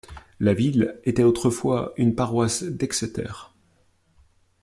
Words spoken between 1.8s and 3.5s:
une paroisse d'Exeter.